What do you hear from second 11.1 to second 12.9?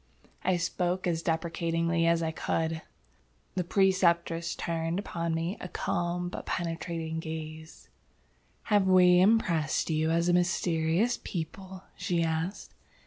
people?" she asked.